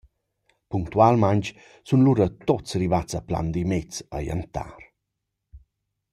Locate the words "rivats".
2.81-3.13